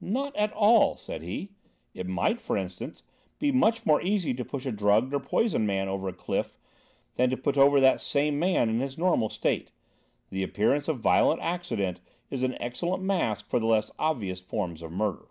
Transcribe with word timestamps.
"Not 0.00 0.34
at 0.34 0.52
all," 0.52 0.96
said 0.96 1.22
he. 1.22 1.50
"It 1.94 2.08
might, 2.08 2.40
for 2.40 2.56
instance, 2.56 3.04
be 3.38 3.52
much 3.52 3.86
more 3.86 4.02
easy 4.02 4.34
to 4.34 4.44
push 4.44 4.66
a 4.66 4.72
drugged 4.72 5.14
or 5.14 5.20
poisoned 5.20 5.64
man 5.68 5.86
over 5.86 6.08
a 6.08 6.12
cliff 6.12 6.58
than 7.14 7.30
to 7.30 7.36
put 7.36 7.56
over 7.56 7.78
the 7.78 7.96
same 7.98 8.36
man 8.36 8.68
in 8.68 8.80
his 8.80 8.98
normal 8.98 9.30
state. 9.30 9.70
The 10.30 10.42
appearance 10.42 10.88
of 10.88 10.98
violent 10.98 11.40
accident 11.40 12.00
is 12.32 12.42
an 12.42 12.60
excellent 12.60 13.04
mask 13.04 13.48
for 13.48 13.60
the 13.60 13.66
less 13.66 13.92
obvious 13.96 14.40
forms 14.40 14.82
of 14.82 14.90
murder." 14.90 15.28